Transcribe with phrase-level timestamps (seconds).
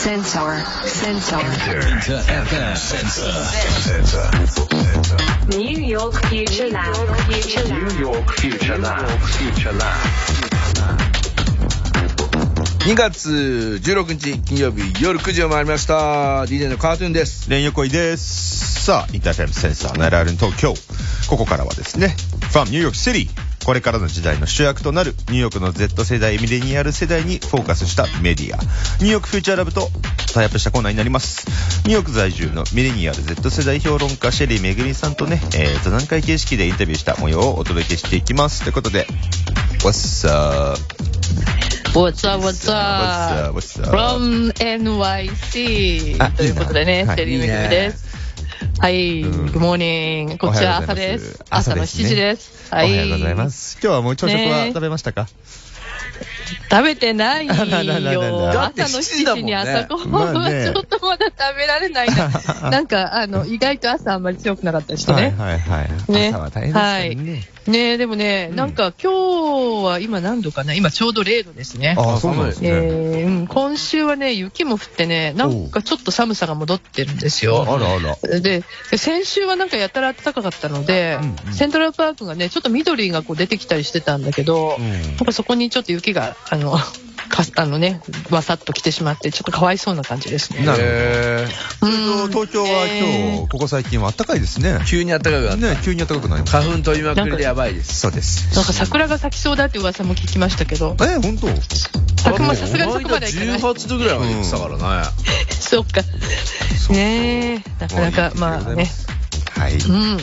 [0.00, 0.56] Sensor.
[0.86, 1.40] Sensor.
[1.40, 3.28] Inter FM Sensor.
[5.58, 6.96] New York Future Lab.
[7.28, 7.92] Future Lab.
[7.92, 9.06] New York Future Lab.
[9.36, 10.00] Future Lab.
[12.86, 18.82] 2月16日金曜日夜9時を回りました DJ のカートゥーンです連横井です。
[18.86, 20.72] さあ、インターフェムセンサーの LR 東京。
[21.28, 22.16] ここからはですね、
[22.50, 23.28] from New York City。
[23.64, 28.56] これからの時代の主役となるニューヨークの Z 世代、ミレニアル世代にフォーカスしたメディア。
[29.02, 29.88] ニューヨークフューチャーラブと
[30.32, 31.46] タイアップしたコーナーになります。
[31.84, 38.62] ニューヨーク在住のミレニアル Z 世代評論家シェリーめぐみさんとね、えー、座談会形式でインタビューした模様をお届けしていきます。
[38.62, 39.06] ということで、
[39.82, 40.80] What's up?
[41.92, 43.48] What's up, what's What's up?
[43.48, 43.54] up?
[43.56, 43.90] What's up?
[43.90, 48.09] from NYC あということでね、シェリーめぐみです。
[48.80, 50.38] はい、うん Good morning.
[50.38, 51.44] こっちは朝おはようございでますす。
[51.50, 52.74] 朝の7時です。
[52.74, 52.78] は。
[52.78, 53.78] おはいようございます。
[53.82, 55.28] 今日はもう朝食はね食べましたか、
[56.70, 57.52] 食べてないよ。
[57.60, 62.30] 朝の7時だ7時もんねに朝ごはんまあはねちょっとまだ食べられないな。
[62.70, 65.34] なんか、あの、意外と朝あんまり強くなかったりしてね。
[65.36, 66.12] はいはいはい。
[66.12, 67.48] ね朝は大変ですね。
[67.66, 70.74] ねでもね、うんなんか今日は今何度かな？
[70.74, 71.94] 今ちょうど0度ですね。
[71.98, 72.68] ああ、そうなんですね。
[72.70, 77.62] えーうん今週はね、雪も降ってね、なんかちょっと寒さが戻ってるんですよ。
[77.68, 78.40] あらあら。
[78.40, 86.76] で、で先週はなんかやたら暖かかったので、うんうんセントラルパークがね、ちょっと緑がこう出てきたりしてたんだけど、うんなんかそこにちょっと雪が、あの、
[87.30, 90.64] かあのね、わさっと来てしまって、ちょっとかわいそうな感じですね。
[90.66, 91.48] なる
[91.80, 94.84] ほど東京は今日、ここ最近は暖かいですねー。
[94.84, 96.60] 急に暖かくなったね、急に暖かくなりました。
[96.60, 98.54] 花粉飛びまくりでやばいですそうです。
[98.54, 101.48] なんか桜が咲きそうだって噂も聞きましたけど、え、本当？
[102.22, 103.58] 桜もさすがにそこまではいかない。
[103.58, 105.04] 18度ぐらいまで行ってたからね
[105.48, 106.02] そっか。
[106.92, 108.90] ねえ、なかなか、まあね。
[109.50, 109.74] はい。
[109.74, 110.16] うん。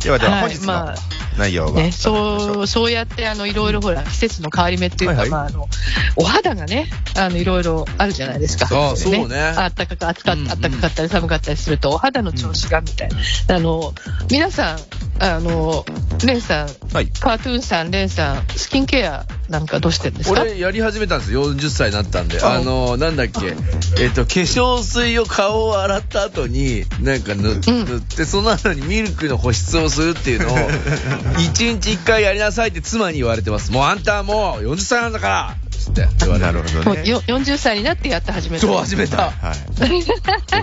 [0.00, 0.94] ではでははい本日のまあ
[1.38, 1.72] 内容は。
[1.72, 5.68] ね、そう、そうやって、あの、いろいろほら、季節の変わり目っていうか、はいはいまあ、あの、
[6.16, 8.66] お肌がね、あの、いろいろあるじゃないですか。
[8.66, 13.16] そうそうねあったかく、暑かうんうんあったかかったり寒かったりすると、お肌の調子がみたいな。
[13.56, 13.92] あの、
[14.30, 14.78] 皆さん、
[15.18, 15.84] あの、
[16.24, 17.08] レンさん、はい。
[17.08, 20.40] カートゥーンさん、レンさん、スキンケアなんかどうしてるんですか？
[20.42, 21.52] 俺やり始めたんですよ。
[21.52, 22.40] 40歳になったんで。
[22.42, 22.54] あ。
[22.54, 23.54] あのなんだっけ。
[24.00, 27.60] えっと化粧水を顔を洗った後になんか塗ん。
[27.60, 30.56] 塗ってその後にミルクの保湿をするっていうのを
[31.38, 33.70] 1日1回やりなさいって妻に言われてます。
[33.72, 36.96] もうあんたはもう40歳なんだからつって言われるなるほどね。
[36.98, 38.66] もうよ40歳になってやって始めた。
[38.66, 39.56] そう始めたはい。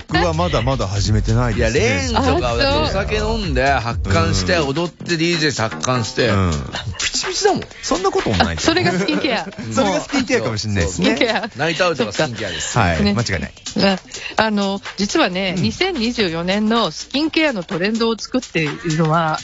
[0.07, 2.19] 僕はまだまだ始めてないいやですね。
[2.19, 6.51] レーンとかはだってお酒飲んで発汗してうん踊って DJ 発汗してうん。
[6.99, 9.45] ピチピチだもんそんなこともないそれがスキンケア。
[9.71, 11.15] それがスキンケアかもしれないですね。
[11.15, 11.49] スキンケア。
[11.57, 13.03] ナイトアウトがスキンケアですはい。
[13.03, 13.53] ね間違いない。
[13.77, 13.99] ね
[14.37, 19.39] あの、実はね、うん2024年のスキンケアのトレンドを作っているのは、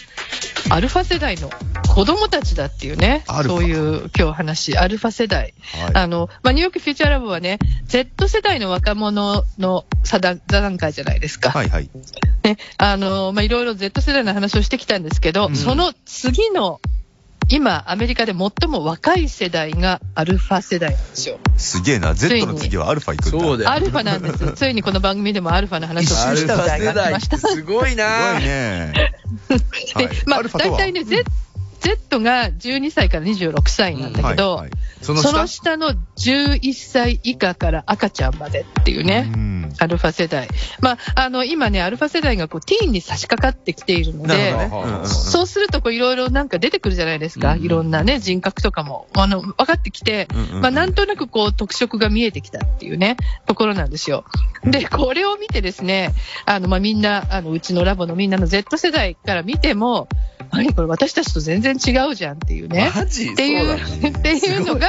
[0.69, 1.49] アルファ世代の
[1.89, 5.53] 子供たちだっていうね、そういう今日話、アルファ世代。
[5.73, 11.49] はいあの、まあ、ニューヨークフューチャーラブはね、Z 世代の若者の座談座談会じゃないですか。
[11.49, 11.89] はいはい。
[12.43, 16.79] ね、あの、まあ、いろいろ Z 世代の話をしてきたんですけど、うんその次の、
[17.51, 21.39] 今、アメリカで最も若い世代がアルファ世代なんですよ。
[21.57, 22.13] すげえな。
[22.13, 23.39] Z にの次はアルファ行くんだ。
[23.39, 24.53] そうだよアルファなんです。
[24.53, 27.37] ついにこの番組でもアルファの話をすアルフる機会ァ世代がありました。
[27.39, 28.93] すごいすなごいね。
[29.97, 31.23] で、はいまあ、大体ね、Z、
[31.79, 40.47] Z が12歳から26歳なんだけど、はいはいそのその下下の11歳以下から赤ちゃんまでっていうね、うんアルファ世代。
[40.81, 44.69] まあ、あの、今ね、アルファ世代がこう、ティーンに差し掛かってきているので、ね。
[45.05, 47.53] そうすると、こう、いろいろなんか出てくるじゃないですか。
[47.53, 50.27] うんいろんなね、人格とかも、あの、分かってきて、
[50.61, 54.25] まあ、なんとなくこう、特色が見えてきたっていうね、ところなんですよ。
[54.63, 56.13] で、これを見てですね、
[56.45, 60.07] あの、まあ、みんな、あの、うちのラボのみんなの Z 世代から見ても、
[60.51, 62.91] 何これ私たちと全然違うじゃんっていうね。
[62.95, 63.29] マジ？
[63.31, 64.87] っていう、ねっていうのが、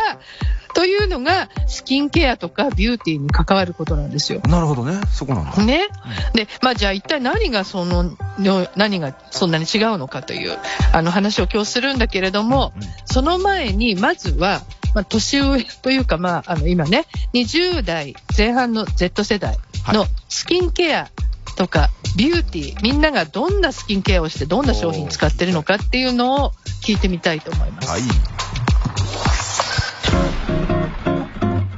[0.74, 4.40] というのが、スキンケアとかビューティーに関わることなんですよ。
[4.48, 5.00] なるほどね。
[5.12, 5.64] そこなんだ。
[5.64, 5.88] ね。
[6.32, 10.56] で、まあじゃあ一体何がその、の何がそんなに違うのかという、
[10.92, 14.62] あの話を今日するんだけれども、うんその前に、まずは、
[14.94, 19.56] まあ年上というか、まあ、あの今ね、20代前半の Z 世代
[19.88, 21.10] のスキンケア
[21.60, 26.52] とかビューティー、みんながどんなスキンケアをしてどんな商品使ってるのかっていうのを
[26.82, 27.88] 聞いてみたいと思います。
[27.90, 28.00] はい。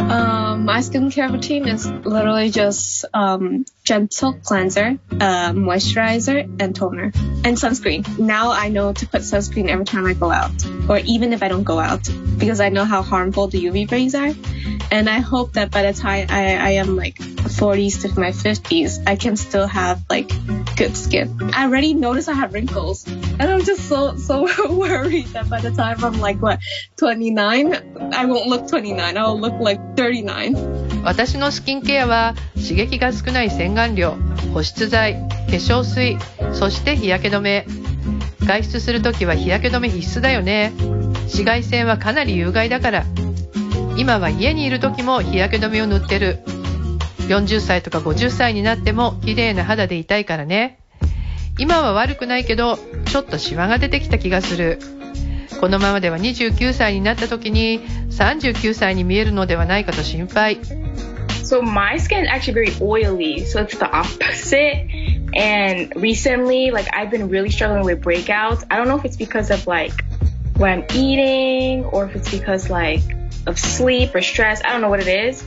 [0.09, 7.12] Um, my skincare routine is literally just um, gentle cleanser, uh, moisturizer, and toner,
[7.46, 8.20] and sunscreen.
[8.20, 10.52] Now I know to put sunscreen every time I go out,
[10.90, 14.16] or even if I don't go out, because I know how harmful the UV rays
[14.16, 14.34] are.
[14.90, 19.04] And I hope that by the time I, I am like 40s to my 50s,
[19.06, 20.30] I can still have like
[20.76, 21.52] good skin.
[21.54, 25.72] I already notice I have wrinkles, and I'm just so so worried that by the
[25.72, 26.60] time I'm like what
[26.98, 29.18] 29, I won't look 29.
[29.18, 30.78] I'll look like 39.
[31.04, 34.17] 私のスキンケアは刺激が少ない洗 顔料
[34.53, 36.19] 保湿剤化粧水
[36.53, 37.67] そして日焼け止め。
[38.45, 40.73] 外出するときは日焼け止め必須だよね。
[41.25, 43.05] 紫外線はかなり有害だから。
[43.97, 46.41] 今は家にいる時も日焼け止めを塗ってる。
[47.29, 50.79] 40歳とか50歳になっても綺麗な肌でいたいからね。
[51.59, 54.79] 今は悪くないけどちょっとシワが出てきた気がする。
[55.61, 57.81] このままでは29歳になった時に
[58.11, 60.59] 39歳に見えるのではないかと心配。
[61.53, 64.89] So my skin is actually very oily, so it's the opposite.
[65.35, 68.65] And recently, like I've been really struggling with breakouts.
[68.71, 69.93] I don't know if it's because of like
[70.57, 73.03] what I'm eating or if it's because like
[73.47, 74.63] of sleep or stress.
[74.65, 75.45] I don't know what it is.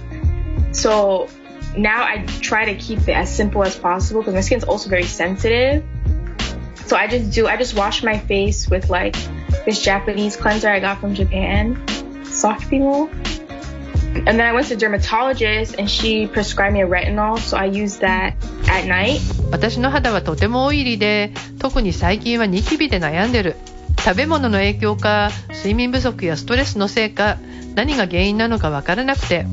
[0.73, 1.27] So
[1.75, 5.05] now I try to keep it as simple as possible because my skin's also very
[5.05, 5.83] sensitive.
[6.85, 9.15] So I just do, I just wash my face with like
[9.65, 13.09] this Japanese cleanser I got from Japan, Soft People.
[14.25, 17.65] And then I went to a dermatologist and she prescribed me a retinol, so I
[17.65, 18.33] used that
[18.67, 19.19] at night.
[19.51, 23.55] 私の肌はとてもオイリーで特に最近はニキビで悩んでる。
[23.99, 27.37] 食べ物の影響か睡眠不足やストレスのせいか
[27.75, 29.45] 何が原因なのかわからなくて。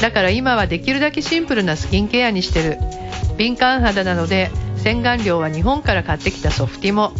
[0.00, 2.78] だから今はできるだけシンプルなスキンケアにしてる。
[3.38, 7.12] 敏感肌なので洗顔料は日本から買ってきたソフティモ。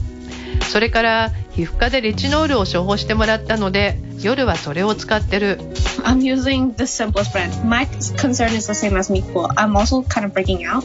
[0.69, 5.59] それから皮膚科でレチノールを処方してもらったので夜はそれを使ってる
[6.05, 7.65] I'm using the simplest brand.
[7.65, 7.85] My
[8.17, 9.49] concern is the same as Miko.
[9.57, 10.85] I'm also kind of breaking out.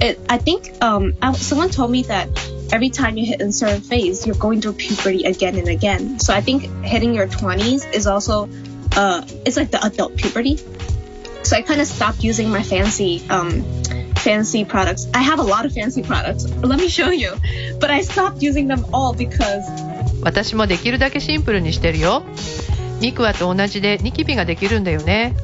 [0.00, 2.28] It, I think um, someone told me that
[2.72, 6.20] every time you hit a certain phase, you're going through puberty again and again.
[6.20, 8.48] So I think hitting your 20s is also,
[8.96, 10.56] uh, it's like the adult puberty.
[11.42, 13.64] So I kind of stopped using my fancy, um,
[14.20, 15.08] fancy products.
[15.14, 16.44] I have a lot of fancy products.
[16.62, 17.32] Let me show you.
[17.80, 19.64] But I stopped using them all because
[20.22, 22.22] 私もできるだけシンプルにしてるよ
[23.00, 25.34] ミクワと同じでニキビができるんだよね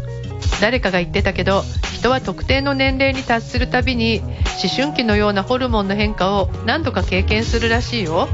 [0.61, 1.62] 誰かが言ってたけど
[1.94, 4.34] 人は特定の年齢に達するたびに思
[4.75, 8.29] 春期のようなホルモンの変化を何度か経験するらしいよ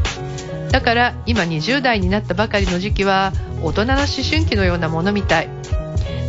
[0.73, 5.49] だから今20代になったばかりの時期は大人の思春期のようなものみたい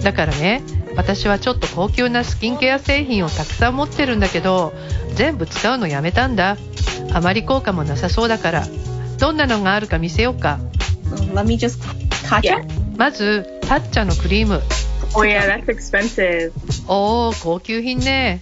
[0.03, 0.61] だからね
[0.95, 4.73] 私はちょっと高級なスキンケア製品をたくさん持ってるんだけど
[5.15, 6.57] 全部使うのやめたんだ
[7.13, 8.65] あまり効果もなさそうだから
[9.19, 10.59] どんなのがあるか見せようか
[11.05, 11.79] um, let me just
[12.41, 12.61] Yeah.
[12.61, 12.73] it.
[12.97, 14.61] まずタッチャのクリーム
[15.15, 16.51] Oh yeah, that's expensive.
[16.87, 18.41] おー高級品ね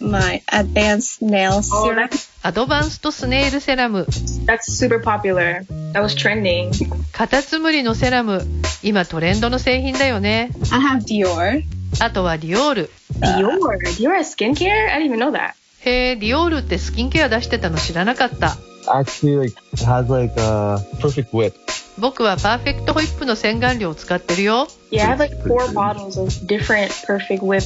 [0.00, 1.60] My advanced nail Oh,
[1.92, 2.08] serum.
[2.42, 4.06] アドバンストスネイルセラム
[4.46, 5.64] that's super popular.
[5.92, 6.70] That was trending.
[7.12, 8.44] カタツムリのセラム
[8.82, 11.62] 今トレンドの製品だよね I have Dior.
[12.00, 12.90] あとはディオール
[13.20, 13.58] Dior.
[13.96, 14.90] Dior has skincare?
[14.92, 15.52] I didn't even know that.
[15.84, 18.56] へえディオールってスキンケア出してたの知らなかった
[18.86, 21.52] actually like has like a perfect whip.
[21.98, 27.62] 僕はパーフェクトホイップの洗顔料を使ってるよ Yeah, I have like four bottles of different Perfect Whip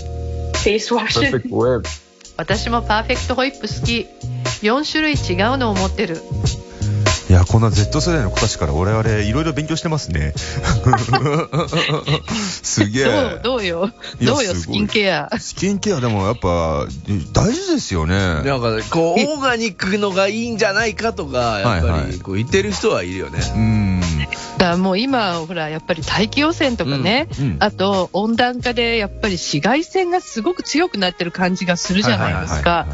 [0.56, 1.30] face washes.
[1.30, 1.86] Perfect whip.
[2.36, 4.06] 私もパーフェクトホイップ好き
[4.66, 6.16] 4種類違うのを持ってる
[7.28, 10.32] いや、こんな Z 世代の子たちから我々いろいろ勉強してますね。
[12.62, 13.40] すげどうえ。
[13.42, 13.90] どうよ
[14.22, 16.86] どうよスキンケアスキンケアでもやっぱ
[17.32, 18.16] 大事ですよね。
[18.16, 23.40] なんかこうオーガニックのがいいんじゃないかとかやっぱはいはいりこう言ってる人はいるよね。
[23.56, 24.00] うん。
[24.58, 27.56] だからもう今ほらやっぱり大気汚染とかね、うんうん。
[27.60, 32.86] あと温暖化でやっぱり紫外線がすごく強くなってる感じがするじゃないですか。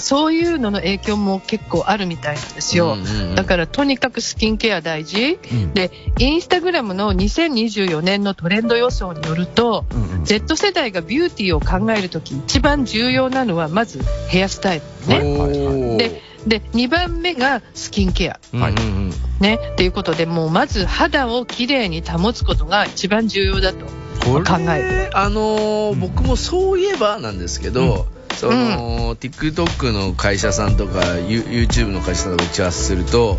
[0.00, 2.96] そういうのの影響も結構あるみたいなんですよ、
[3.34, 5.74] だからとにかくスキンケア大事、うん。
[5.74, 10.24] でインスタグラムの2024年のトレンド予想によると、うんうん。
[10.24, 18.38] Z 世代がビューティーを考えるとき一番重要なのはまずヘアスタイルね、で2番目がスキンケア。
[18.56, 19.12] はいうんうん。
[19.40, 23.86] ね、っていうことでもうまず肌をきれいに保つことが一番重要だと。
[24.24, 33.38] これ考えあのー僕もそういえばなんですけど、その、TikTok の会社さんとか You- YouTube の会社さんとか打ち合わせすると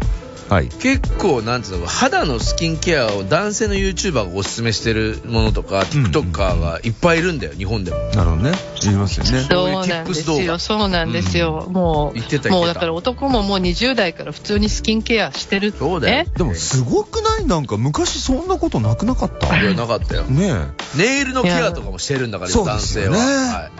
[0.49, 0.69] はい。
[0.69, 7.97] 結構なんつうの肌のスキンケアを男性の YouTuber がおすすめしてるものとか、TikToker がいっぱいいるんだよ日本でも。
[7.97, 8.51] なるほどね。
[8.81, 9.25] 言いますよ。
[9.25, 9.45] ね。
[9.49, 10.37] そうなんですよ。
[10.47, 12.55] 画そうなんですよ、も言ってたう言ってた。
[12.55, 16.23] もうだから男ももう20代から普通にスキンケアしてるそうだよ。
[16.25, 17.45] ねでもすごくない？
[17.45, 19.61] なんか昔そんなことなくなかった？
[19.61, 20.23] いやなかったよ。
[20.23, 20.53] ね
[20.95, 23.17] ネイルのケアとかもしてるんだからそうで男すよね。
[23.17, 23.71] 性は、はい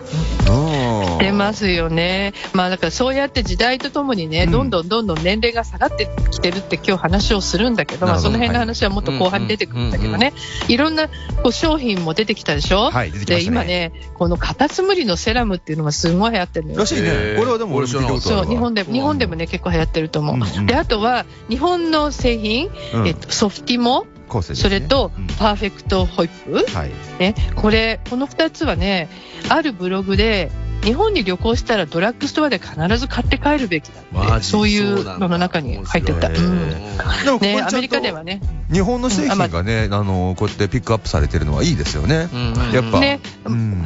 [1.04, 1.12] え。
[1.14, 1.18] うん。
[1.20, 2.34] 出ますよね。
[2.54, 10.34] まあだからそうやって時代とともにね、うんどんどんどんどん年齢が下がってきてるって今日話をするんだけど、まあその辺の話はもっと後半に出てくるんだけどね、
[10.68, 11.14] いろんなこ
[11.50, 12.90] う商品も出てきたでしょ？
[12.92, 16.86] はい出てきまで、今ね、このカタツムリのセラムっていうのがすごい流行ってるのよら。
[16.86, 17.12] しいねへ。
[17.38, 20.36] ー俺はでも俺そう、日本でも、日本でもね、結構流行ってると思う。
[20.36, 24.08] うんうんで、あとは、日本の製品、うんえっと、ソフティモ、ね
[24.56, 26.92] それとうん、パーフェクトホイップ、はい。
[27.20, 29.08] ね、これ、この2つはね、
[29.50, 30.52] あるブログで、
[30.88, 34.00] 日本に旅行したらドラッグストアで必ず買って帰るべきだ
[34.36, 36.34] って、そういうのの中に入ってた。
[36.34, 38.40] そうんね、アメリカではね。
[38.72, 42.30] 日本の製品がね、あの、こうやってピックアップされてるのはいいですよね。
[42.74, 43.02] やっぱ。
[43.02, 43.84] ねうん。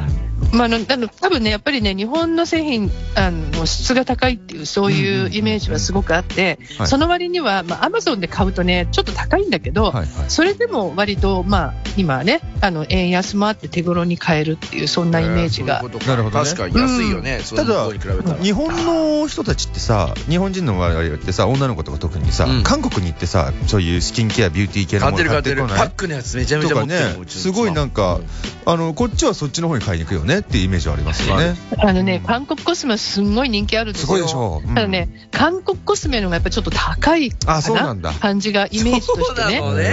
[0.52, 10.06] まあ、あの多分ね、やっぱりね、日本の製品あの質が高いっていう、そういうイメージはすごくあって、はいその割には、まあ、アマゾンで買うとね、ちょっと高いんだけど、はいはい。
[10.28, 15.82] それでも割と、まあ、今はね、あの円安もあって手頃に買えるっていう、そんなイメージが。
[15.82, 17.40] なるほどね確かに安いよね、
[17.88, 18.36] うに比べたら。
[18.42, 25.66] 日本の人たちってさ、日本人の我々ってさ、女の子とか特にさ、うん韓国に行ってさ、そういうスキンケア、ビューティー系のもの買ってる。
[25.66, 28.20] パックのやつめちゃめちゃとかね持ってるもん、うちのすごいなんか、
[28.64, 31.54] あの、こっちはそっちの方に買いに行くよねっていうイメージはありますよね。
[31.78, 34.06] あのね、韓国コスメはすんごい人気あるんですよ。
[34.06, 34.62] すごいでしょ。
[34.66, 38.12] うんただね、韓国コスメのがやっぱりちょっと高いかあ、そうなんだ。
[38.12, 39.58] 感じがイメージとしてね。
[39.58, 39.84] そうなのね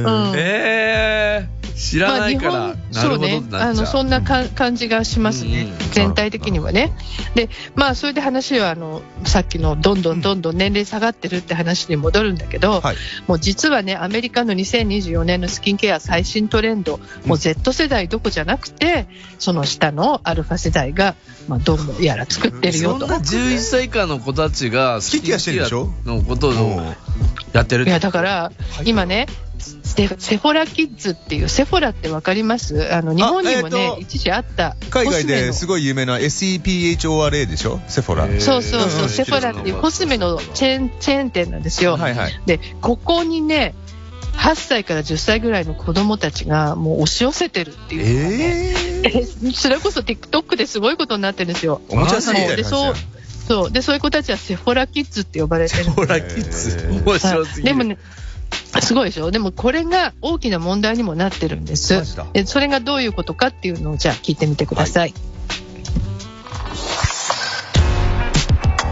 [0.00, 1.19] うんえー、
[1.80, 3.40] 知らないから、まあなるほどそう。
[3.40, 3.42] ね。
[3.52, 6.92] あのそんなか感じがしますね、うん全体的にはね。
[7.34, 12.96] で、まあ、それで話はあのさっきのどんどんどんどん年齢下がってるって話に戻るんだけど、はい。
[13.26, 19.08] もう実はね、アメリカの2024年のスキンケア最新トレンド、もう Z 世代どこじゃなくて、
[19.38, 21.16] その下のアルファ世代が、
[21.48, 23.00] まあ、どうやら作ってるよと。
[23.00, 23.16] そんな。
[23.18, 25.86] 11歳以下の子たちがスキンケアしてるでしょ？
[25.86, 26.94] スキンケアのことをうん
[27.52, 28.52] やってるいやだから、
[28.84, 29.26] 今ね、
[29.82, 32.94] セセフォラキッズっていう、セフォラってわかります？
[32.94, 37.80] あの日本にもね、一時あった海外ですごい有名な SEPHORA でしょ？
[37.88, 38.40] セフォラ。
[38.40, 41.96] そうそうそう、セフォラっていうコスメのチェーンチェーン店なんですよ。
[41.96, 42.40] はいはい。
[42.46, 43.74] で、ここにね、
[44.34, 48.02] 8歳から10歳ぐらいの子供たちがもう押し寄せてるっていう
[48.38, 51.82] ね、ええそれこそ TikTok ですごいことになってるんですよ。
[51.90, 53.19] おもちゃ屋さんみたいな感じ
[53.50, 56.88] そうでそういう子たちはセフォラキッズって呼ばれてるんですほら、キッズ。
[56.88, 57.74] 面白すぎる。
[57.74, 57.98] でもね、
[58.80, 62.26] すごいでしょでもこれが大きな問題にもなってるんですマジだ。
[62.32, 65.14] でそれがどういうことかっていうのをじゃあ聞いてみてください。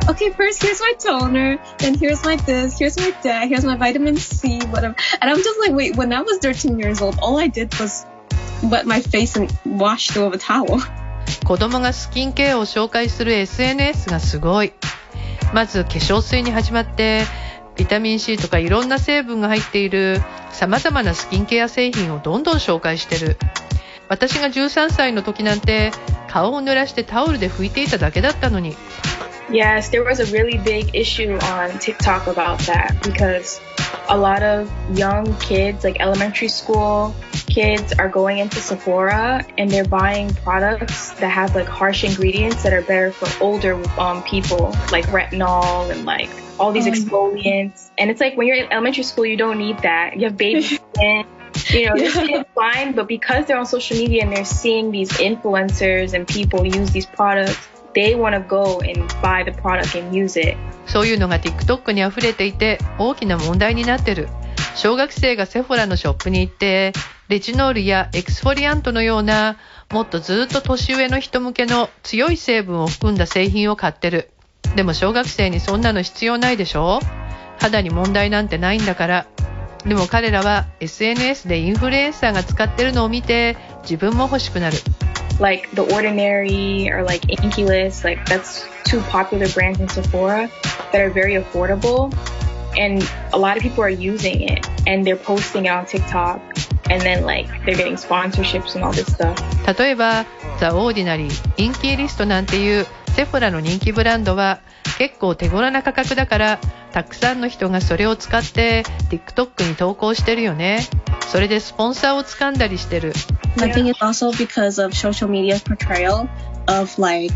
[0.08, 4.16] okay, first here's my toner, then here's my this, here's my that, here's my vitamin
[4.16, 4.96] C, whatever.
[5.20, 8.04] And I'm just like, wait, when I was 13 years old, all I did was
[8.64, 10.80] wet my face and wash through with a towel.
[11.44, 14.72] 子供がスキンケアを紹介する SNS がすごい。
[15.52, 17.24] まず化粧水に始まって、
[17.76, 20.20] ビタミン C とかいろんな成分が入っている
[20.52, 23.38] 様々なスキンケア製品をどんどん紹介してる。
[24.08, 25.92] 私が13歳の時なんて
[26.28, 28.76] 顔を濡らしてタオルで拭いていただけだったのに。
[29.50, 33.60] Yes, there was a really big issue on TikTok about that because
[34.08, 37.14] a lot of young kids, like elementary school
[37.46, 42.72] kids, are going into Sephora and they're buying products that have like harsh ingredients that
[42.72, 47.90] are better for older um, people, like retinol and like all these exfoliants.
[47.98, 50.16] And it's like when you're in elementary school, you don't need that.
[50.16, 50.62] You have baby
[50.94, 51.26] skin.
[51.70, 55.10] You know, skin is fine, but because they're on social media and they're seeing these
[55.12, 57.58] influencers and people use these products,
[57.94, 60.56] they want to go and buy the product and use it.
[60.86, 64.28] そういうのが TikTok に溢れていて大きな問題になってる。
[64.74, 66.92] 小学生がセフォラのショップに行って、
[67.28, 69.56] レチノールやエクスフォリアントのような、
[69.90, 74.30] もっとずっと年上の人向けの強い成分を含んだ製品を買ってる。
[74.76, 77.00] でも小学生にそんなの必要ないでしょ？
[77.58, 79.26] 肌に問題なんてないんだから。
[79.84, 84.76] でも彼らは SNS でインフルエンサーが使ってるのを見て自分も欲しくなる。
[85.38, 90.50] Like The Ordinary or like Inkyless, like that's two popular brands in Sephora
[90.92, 92.12] that are very affordable.
[92.76, 93.02] And
[93.32, 96.40] a lot of people are using it and they're posting it on TikTok.
[96.90, 99.36] And then like they're getting sponsorships and all this stuff.
[99.78, 100.24] 例えば、
[100.58, 104.60] ザ・オーディナリー、インキーリストなんていうセフォラの人気ブランドは
[104.96, 106.58] 結構手頃な価格だから、
[106.92, 110.80] たくさんの人がそれを使って TikTok に投稿してるよね。
[111.31, 113.13] それでスポンサーを掴んだりしてる。
[113.57, 116.27] I think it's also because of social media's portrayal
[116.67, 117.33] of like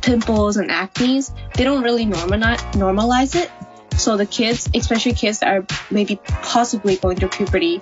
[0.00, 1.22] pimples and acne.
[1.54, 3.50] They don't really normalize normalize it.
[3.96, 7.80] So the kids, especially kids that are maybe possibly going through puberty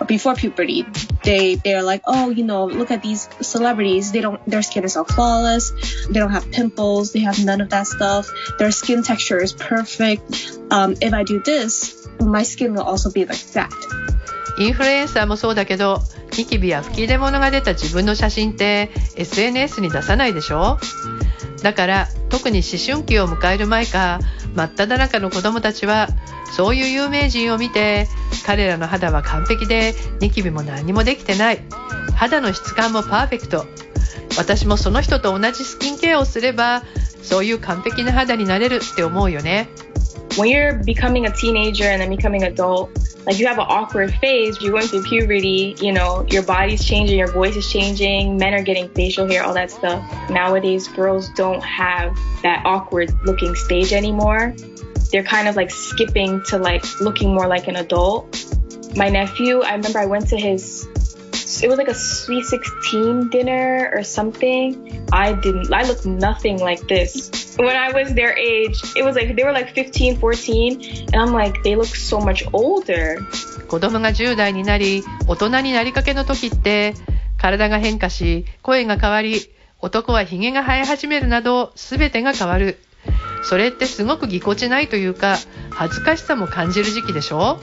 [0.00, 0.84] or before puberty,
[1.22, 4.12] they they're like, oh, you know, look at these celebrities.
[4.12, 5.72] They don't their skin is all flawless.
[6.08, 7.12] They don't have pimples.
[7.12, 8.28] They have none of that stuff.
[8.58, 10.58] Their skin texture is perfect.
[10.70, 13.72] Um, if I do this, my skin will also be like that.
[14.59, 16.01] インフルエンサーもそうだけど、
[16.37, 20.77] ニキビや吹き出物が出た自分の写真って SNS に出さないでしょ？
[21.63, 24.19] だから特に思春期を迎える前か
[24.55, 26.07] 真っ只中の子供たちは
[26.55, 28.07] そういう有名人を見て
[28.45, 31.59] 彼らの肌は完璧でニキビも何もできてない。
[32.15, 33.65] 肌の質感もパーフェクト。
[34.37, 36.83] 私もその人と同じスキンケアをすれば
[37.23, 39.67] そういう完璧な肌になれるって思うよね。
[40.37, 44.71] When you're becoming a teenager and then becoming adult, like you have an awkward phase, you're
[44.71, 48.87] going through puberty, you know, your body's changing, your voice is changing, men are getting
[48.89, 50.29] facial hair, all that stuff.
[50.29, 54.53] Nowadays, girls don't have that awkward looking stage anymore.
[55.11, 58.45] They're kind of like skipping to like looking more like an adult.
[58.95, 60.87] My nephew, I remember I went to his
[61.63, 65.07] it was like a sweet 16 dinner or something.
[65.11, 67.46] I didn't, I looked nothing like this.
[67.57, 71.33] When I was their age, it was like, they were like 15, 14, and I'm
[71.33, 73.17] like, they look so much older.
[73.67, 76.93] 子供が10代になり大人になりかけの時って
[77.37, 79.49] 体が変化し声が変わり
[79.81, 82.77] 男はヒゲが生え始めるなど全てが変わる。
[83.43, 85.37] それってすごくぎこちないというか
[85.69, 87.59] 恥ずかしさも感じる時期でしょ？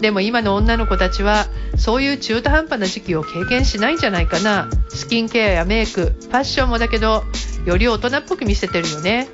[0.00, 1.46] でも今の女の子たちは
[1.76, 4.68] そういう中途半端な時期を経験しないんじゃないかな。
[4.88, 7.24] スキンケアやメイクファッションもだけど
[7.68, 9.28] より大人っぽく見せてるよね。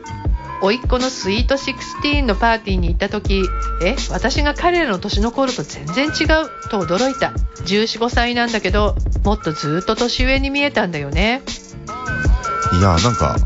[0.60, 3.44] 甥っ子のスイート16のパーティーに行った時
[3.82, 7.32] え私が彼らの年の頃と全然違うと驚いた。
[7.64, 11.42] 1415歳なんだけどもっとずっと年上に見えたんだよね。
[12.72, 13.36] いや、なんか、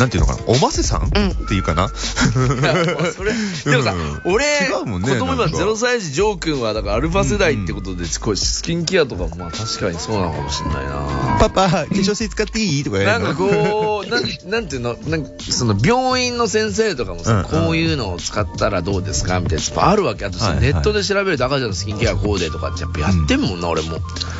[0.00, 1.04] なんていうのかな、おませさん、ん。
[1.04, 1.10] っ
[1.46, 1.88] ていうかな？
[1.90, 3.32] そ れ
[3.70, 3.92] でもさ、
[4.24, 4.32] うん。
[4.32, 5.56] 俺違うもんね子供今なんか。
[5.58, 11.38] 0歳児ジョー君はだからアルファ世代ってことで、こうスキンケアとかもまあ確かにそうなのかもしれないな。
[11.38, 12.84] パパ、化粧水使っていい？
[12.84, 13.26] とかやるの。
[13.26, 19.40] なんかこう、 なんなんていうの、なんかその病院の先生とかもさ、こういうのを使ったらどうですか？
[19.40, 20.24] みたいなやつあるわけ。
[20.24, 20.64] あとさ、はいはい。
[20.64, 23.98] ネットで調べると赤ちゃんのスキンケアこうでとかってやっぱやってんもんな、俺も。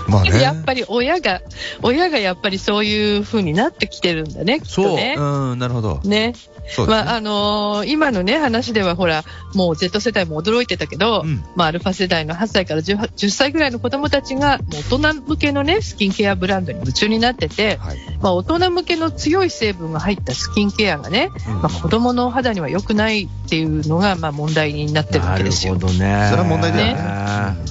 [0.09, 0.41] まあね。
[0.41, 1.43] やっぱり親が
[1.83, 5.15] 親がやっぱりそういう風になってきてるんだねきっとね。
[5.19, 5.21] う
[5.55, 6.01] ん、なるほど。
[6.05, 6.87] ねね。
[6.87, 9.25] まああのー今のね話ではほら
[9.55, 17.99] もう Z 世代も驚いてたけど、うんまあ、アルファ世代の8歳から 10, 10歳ぐらいの子供たちがもう大人向けのねスキンケアブランドに夢中になってて、はい。
[18.21, 25.75] まあ、大人向けの強い成分が入ったスキンケアがね、うんまあ、子供の肌には良くないっていうのがまあ問題になってるわけですよ。
[25.75, 25.81] ね。
[26.31, 27.21] それは問題だよね。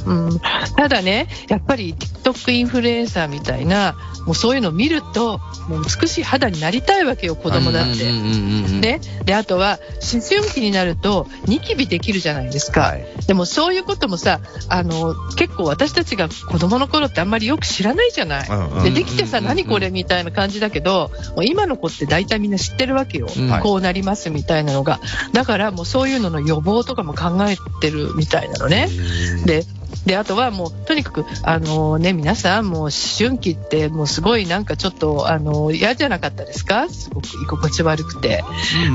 [0.05, 0.39] うん、
[0.75, 8.09] ただね、やっぱり TikTok インフルエンサーみたいな、もうそういうのを見ると、もう美しい肌になりたいわけよ、子供だって。
[8.09, 8.78] うんうんうんうん。
[8.79, 9.79] ね、であとは
[10.13, 13.05] 思春期になるとニキビできるじゃないですか、はい。
[13.27, 14.39] でもそういうこともさ
[14.69, 24.99] あの結構私たちが子供の頃ってあんまりよく知らないじゃない、うんうんでできてさ、うんうん何これみたいな感じだけどもう今の子って大体みんな知ってるわけよ、うんこうなりますみたいなのが
[25.33, 28.87] だからもうそういうのの予防とかも考えてるみたいなのね
[29.45, 29.65] で
[30.05, 36.89] であとはもうとにかくあの、ね、皆さんもう思春期ってもうすごいなんかちょっとあの嫌じゃなかったですか？
[36.89, 38.43] すごく居心地悪くて。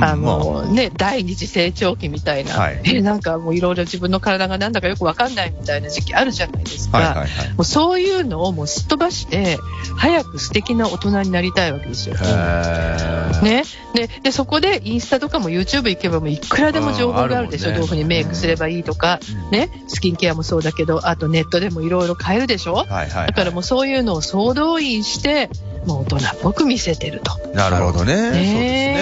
[0.01, 2.81] あのね、第二次成長期みたいな、はい。
[2.85, 7.29] えなんかもういろいろ自分の体がなんだかよくわかんないみたいな時期あるじゃないですか、はいはいはい。
[7.51, 9.59] もうそういうのをもうすっ飛ばして
[9.97, 12.15] 早く素敵な大人になりたいわけですよ。
[13.43, 13.65] ね、
[13.95, 17.75] ででそこでインスタとかも YouTube 行けばもういくらでも情報があるでしょ、ね。
[17.75, 23.27] どういうふうにメイクすればいいとか、ね、スキンケアもそうだけどあとネットでもいろいろ買えるでしょ、はいはいはい。
[23.29, 25.51] だからもうそういうのを総動員して
[25.87, 27.39] もう大人っぽく見せてると。
[27.55, 28.15] なるほどね。
[28.15, 28.95] そうですね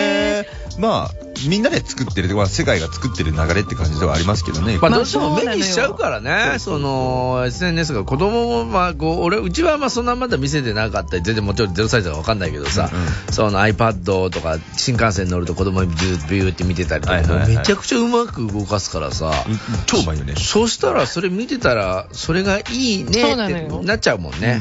[0.42, 0.46] ね。
[0.78, 4.78] まあ、みんなで作ってる、まあ世界が作ってる流れって感じではありますけどね。
[4.78, 11.16] まあまあどうしても目にしちゃうからね、その SNS が子供もまあこう俺うちはまあそんなまだ見せてなかった。
[11.16, 17.38] り全然もちろん0歳児は分かんないけどさ、うんその iPad とか新幹線乗ると子供にビュービューって見てたりとか、はいはいはい。
[17.40, 20.35] もうめちゃくちゃうまく動かすからさ、うん超うまいよね。
[20.37, 24.61] そうしたらそれ見てたらそれがいいねってなっちゃうもんね。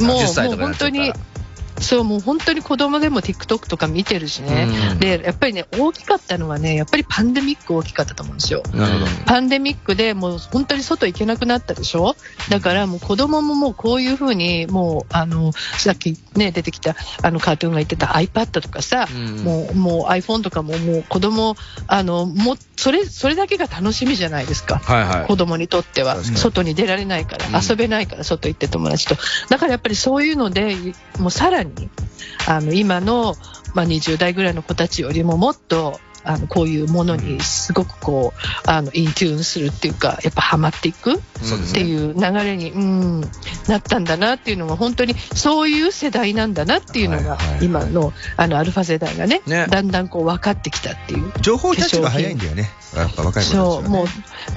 [0.00, 1.02] もう10歳もうとかになっちゃったら。
[1.02, 1.35] 本当に
[1.80, 8.62] そうもう本当に子供でも TikTok とか見てるしね、うんでやっぱりね大きかったのはねやっぱりパンデミック大きかったと思うんですよ。
[8.74, 9.06] なるほど。
[9.26, 12.16] パンデミックでもう本当に外行けなくなったでしょ？
[12.48, 24.78] だからもう子供ももうこういうふうにもうあのさっきね出てきたあのカートゥーンが言ってた iPad とかさ、うんもうもう iPhone とかももう子供あのもうそれそれだけが楽しみじゃないですか。
[24.78, 25.26] はいはい。
[25.26, 29.16] 子供にとっては外に出られないから、うん遊べないから外行って友達と
[29.48, 30.76] だからやっぱりそういうので
[31.18, 31.65] もうさらに
[32.48, 33.34] あの今の、
[33.74, 41.18] まあ、20代ぐらいの子たちよりももっとあのこういうものにすごくこうあのインチューンするっていうかやっぱハマっていくっ
[41.72, 43.20] ていう流れに、うん、
[43.68, 51.32] なったんだなっていうのが本当にそういう世代なんだなっていうのが今のあのアルファ世代がねねだんだんこう分かってきたっていう。
[51.40, 52.70] 情報キャッチが早いんだよね。
[52.94, 54.04] やっぱ若い子たちはねそう、も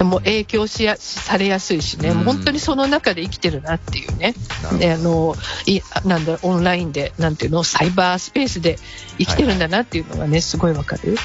[0.00, 4.34] う、もう影響しや、されやすいしね、うんもう本当にその中で生きてるなっていうね。
[4.64, 5.34] あの、
[5.66, 8.78] い、なんだ、オンラインで、なんていうの、サイバースペースで
[9.18, 11.12] 生きてるんだなっていうのがね、すごいわかる。
[11.12, 11.16] うん。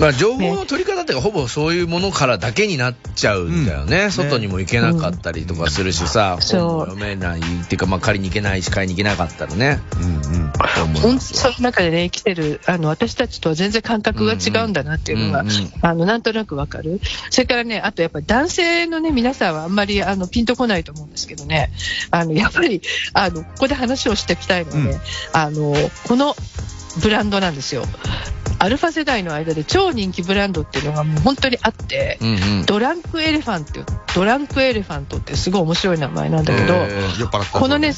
[0.00, 6.60] まあ、情報の取り方っていうか、ほぼそういうものからだけになっちゃうんだよね、外にも行けなかったりとかするしさ、そう。
[6.60, 10.52] 本も読めないっていうか、まあ、借りに行けないし、買いに行けなかったらね、うんうん。
[11.00, 15.72] 本当その中でね、生きてる、あの、私たちとは全然感覚が違うんだなっていうのが、うんうん。
[15.82, 17.00] あの、なんとなくわかる。
[17.30, 21.70] それからね、あとやっぱり男性のね、皆さんはあんまり、あの、ピンとこないと思うんですけどね、
[22.10, 25.00] あの、やっぱり、あの、ここで話をしておきたいのはね、うん。
[25.32, 25.74] あの、
[26.08, 26.34] この
[27.00, 27.84] ブランドなんですよ。
[28.62, 33.80] アルファ世代の間で超人気ブランドっていうのがもう本当にあって、うんうん、ドランクエレファント、
[34.14, 37.92] ドランクエレファントってすごい面白い名前なんだけど、へーこのね、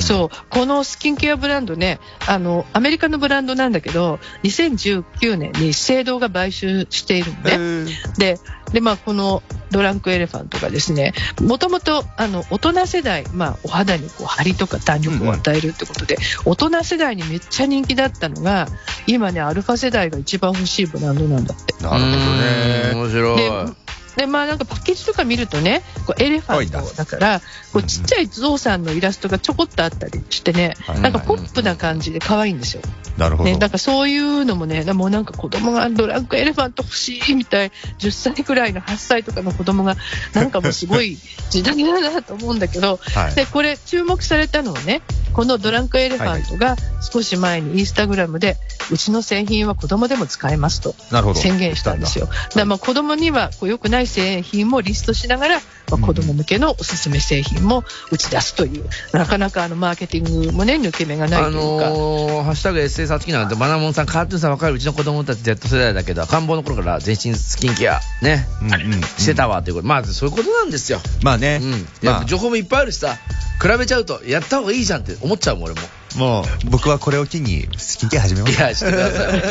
[0.00, 7.56] そう、このスキンケアブランドね、あの、アメリカのブランドなんだけど、2019年に資生堂が買収しているのえね。
[7.56, 8.18] ー。
[8.18, 8.38] で、
[8.72, 18.68] で、まあ、このドランクエレファントがですね、もともと、あの、大人世代、まあ、お肌にこう、張りとか弾力を与えるってことで、大人世代にめっちゃ人気だったのが、
[19.06, 21.74] 今ね、アルファ世代が一番欲しいブランドなんだって。
[21.82, 22.92] なるほどうんね。
[22.94, 23.87] 面白い。
[24.18, 27.40] でで、まあなんかパッケージとか見るとね、こうエレファントだから、
[27.72, 32.82] こうちっちゃいゾウさんのイラストがちょこっとあったりしてね、はいなんかポップな感じで可愛いんですよ。
[33.16, 33.50] なるほど。
[33.50, 39.96] ね、だからそういうのもね、もうなんか子供がドランクエレファント欲しいみたい、10歳くらいの8歳とかの子供が、
[40.34, 41.16] なんかもうすごい
[41.50, 45.02] 時代だなと思うんだけど、 はいで、これ注目されたのはね、
[45.32, 48.56] このドランクエレファントが少し前にインスタグラムで、
[48.90, 50.94] うちの製品は子供でも使えますと。
[51.34, 52.26] 宣言したんですよ。
[52.26, 55.60] だからまあ子供にはこう良くない製品もリストしながら、
[55.90, 61.58] まあ、子供向けのおすすめ製品も打ち出すという、なかなかあのマーケティングもね、抜け目がないとあいうか。
[61.58, 69.86] のー、ハッシュタグ SA さつきなんて、バナモンさん、カートゥーンさんわかるうちの子供たち Z 世代だけど、赤ん坊の頃から全身スキンケア、ね、うんうんしてたわということ。
[69.86, 71.00] まあ、そういうことなんですよ。
[71.22, 72.26] まあねうん。。
[72.26, 73.16] 情報もいっぱいあるしさ、
[73.60, 75.80] 比べちゃうと、やった方がいいじゃんって思っちゃうもん、俺も。
[76.16, 78.56] もう、僕はこれを機にスキンケア始めます。
[78.56, 79.42] いやしてください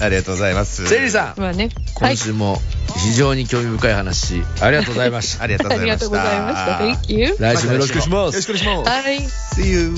[0.04, 0.86] ありがとうございます。
[0.86, 1.68] セリーさん、まあね、
[2.00, 2.16] はい今。
[2.16, 2.60] 週も
[2.96, 5.44] 非常に興味深い話、 ありがとうございました。
[5.44, 6.08] ありがとうございました。
[6.08, 6.78] ございました。
[6.78, 7.36] Thank you.
[7.38, 8.90] 来週もよろしくお願いしますよろしくお願いします。
[8.90, 9.18] はい。
[9.18, 9.94] See you.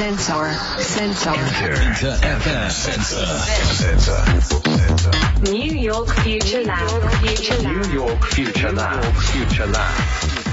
[0.00, 0.50] Sensor.
[0.78, 1.34] Sensor.
[5.42, 7.02] New York Future Lab.
[7.22, 7.86] Future Lab.
[7.88, 9.02] New York Future Lab.
[9.16, 10.49] Future Lab.